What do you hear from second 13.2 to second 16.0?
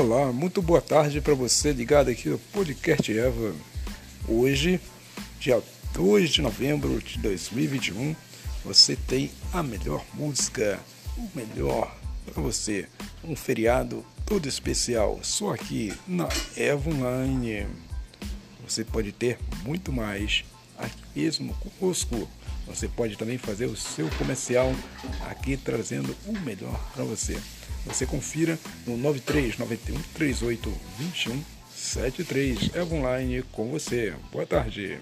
Um feriado todo especial, só aqui